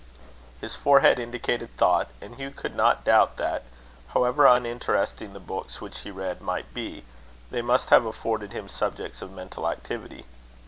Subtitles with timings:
[0.59, 3.65] His forehead indicated thought; and Hugh could not doubt that,
[4.15, 7.05] however uninteresting the books which he read might be,
[7.51, 10.25] they must have afforded him subjects of mental activity.